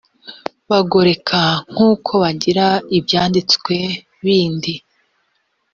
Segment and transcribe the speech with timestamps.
[0.69, 1.39] bagoreka
[1.71, 2.65] nk uko bagira
[2.97, 3.75] ibyanditswe
[4.23, 4.73] bindi